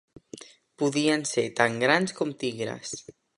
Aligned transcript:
Podien 0.83 1.25
ser 1.33 1.43
tan 1.61 1.77
grans 1.85 2.17
com 2.21 2.33
tigres. 2.45 2.97